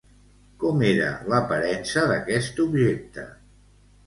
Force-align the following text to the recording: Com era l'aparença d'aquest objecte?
Com 0.63 0.79
era 0.87 1.09
l'aparença 1.33 2.07
d'aquest 2.13 2.63
objecte? 2.65 3.29